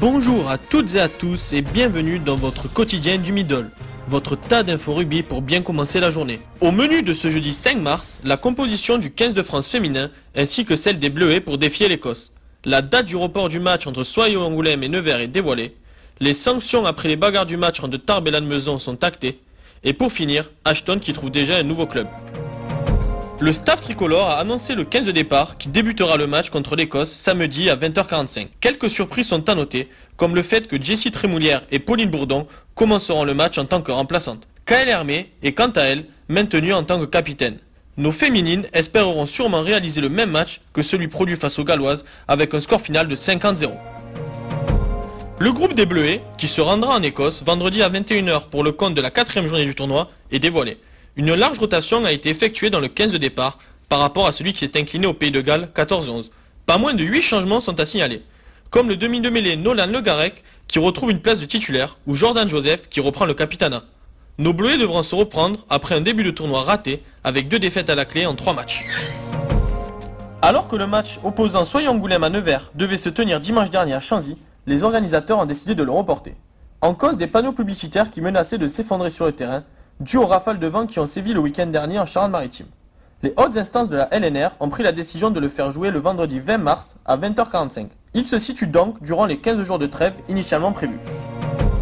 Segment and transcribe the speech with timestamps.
[0.00, 3.68] Bonjour à toutes et à tous et bienvenue dans votre quotidien du Middle,
[4.06, 6.38] votre tas d'infos rugby pour bien commencer la journée.
[6.60, 10.64] Au menu de ce jeudi 5 mars, la composition du 15 de France féminin ainsi
[10.64, 12.32] que celle des Bleuets pour défier l'Écosse.
[12.64, 15.74] La date du report du match entre Soyo Angoulême et Nevers est dévoilée.
[16.20, 19.40] Les sanctions après les bagarres du match entre Tarbes et Lannemezan sont actées.
[19.82, 22.06] Et pour finir, Ashton qui trouve déjà un nouveau club.
[23.40, 27.12] Le staff tricolore a annoncé le 15 de départ qui débutera le match contre l'Écosse
[27.12, 28.48] samedi à 20h45.
[28.58, 33.22] Quelques surprises sont à noter, comme le fait que Jessie Trémoulière et Pauline Bourdon commenceront
[33.22, 34.48] le match en tant que remplaçantes.
[34.66, 37.58] Kael Hermé est quant à elle maintenue en tant que capitaine.
[37.96, 42.54] Nos féminines espéreront sûrement réaliser le même match que celui produit face aux Galloises avec
[42.54, 43.70] un score final de 50-0.
[45.38, 48.96] Le groupe des Bleuets, qui se rendra en Écosse vendredi à 21h pour le compte
[48.96, 50.78] de la quatrième journée du tournoi, est dévoilé.
[51.18, 53.58] Une large rotation a été effectuée dans le 15 de départ
[53.88, 56.30] par rapport à celui qui s'est incliné au Pays de Galles 14-11.
[56.64, 58.22] Pas moins de 8 changements sont à signaler.
[58.70, 62.14] Comme le demi de mêlée Nolan Le Garec qui retrouve une place de titulaire ou
[62.14, 63.82] Jordan Joseph qui reprend le capitana.
[64.38, 67.96] Nos Bleuets devront se reprendre après un début de tournoi raté avec deux défaites à
[67.96, 68.84] la clé en 3 matchs.
[70.40, 74.38] Alors que le match opposant Soyons-Angoulême à Nevers devait se tenir dimanche dernier à Chanzy,
[74.68, 76.36] les organisateurs ont décidé de le reporter.
[76.80, 79.64] En cause des panneaux publicitaires qui menaçaient de s'effondrer sur le terrain,
[80.00, 82.66] dû aux rafales de vent qui ont sévi le week-end dernier en Charente-Maritime.
[83.22, 85.98] Les hautes instances de la LNR ont pris la décision de le faire jouer le
[85.98, 87.88] vendredi 20 mars à 20h45.
[88.14, 91.00] Il se situe donc durant les 15 jours de trêve initialement prévus.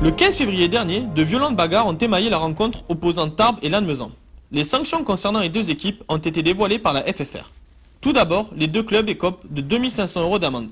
[0.02, 4.10] Le 15 février dernier, de violentes bagarres ont émaillé la rencontre opposant Tarbes et Lannemezan.
[4.50, 7.50] Les sanctions concernant les deux équipes ont été dévoilées par la FFR.
[8.00, 10.68] Tout d'abord, les deux clubs écopent de 2500 euros d'amende.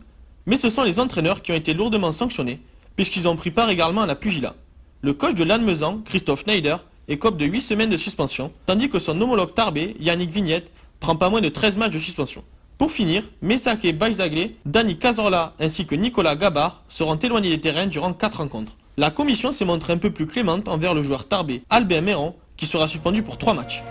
[0.47, 2.61] Mais ce sont les entraîneurs qui ont été lourdement sanctionnés,
[2.97, 4.55] puisqu'ils ont pris part également à la pugilat.
[5.03, 9.21] Le coach de Lannemezan, Christophe Schneider, écope de 8 semaines de suspension, tandis que son
[9.21, 12.43] homologue tarbé, Yannick Vignette, prend pas moins de 13 matchs de suspension.
[12.79, 18.13] Pour finir, Messaké Baizaglé, Dani Cazorla ainsi que Nicolas Gabard seront éloignés des terrains durant
[18.13, 18.73] 4 rencontres.
[18.97, 22.67] La commission s'est montrée un peu plus clémente envers le joueur tarbé Albert Méron, qui
[22.67, 23.83] sera suspendu pour 3 matchs.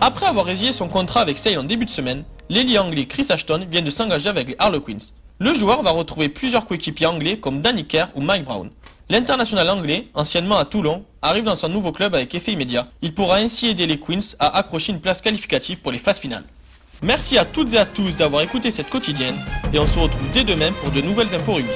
[0.00, 3.66] Après avoir résilié son contrat avec Sale en début de semaine, l'ailier anglais Chris Ashton
[3.70, 4.98] vient de s'engager avec les Harlequins.
[5.38, 8.70] Le joueur va retrouver plusieurs coéquipiers anglais comme Danny Kerr ou Mike Brown.
[9.08, 12.88] L'international anglais, anciennement à Toulon, arrive dans son nouveau club avec effet immédiat.
[13.02, 16.44] Il pourra ainsi aider les Queens à accrocher une place qualificative pour les phases finales.
[17.02, 19.36] Merci à toutes et à tous d'avoir écouté cette quotidienne
[19.72, 21.70] et on se retrouve dès demain pour de nouvelles infos rugby.